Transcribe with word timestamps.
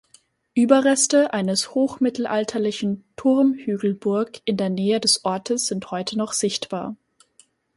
Überreste 0.55 1.31
eines 1.31 1.75
hochmittelalterlichen 1.75 3.03
Turmhügelburg 3.17 4.41
in 4.45 4.57
der 4.57 4.69
Nähe 4.71 4.99
des 4.99 5.23
Ortes 5.25 5.67
sind 5.67 5.91
heute 5.91 6.17
noch 6.17 6.33
sichtbar. 6.33 6.95